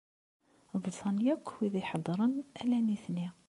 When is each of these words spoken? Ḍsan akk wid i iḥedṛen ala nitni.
Ḍsan 0.83 1.17
akk 1.33 1.47
wid 1.55 1.73
i 1.77 1.79
iḥedṛen 1.81 2.33
ala 2.61 2.77
nitni. 2.79 3.27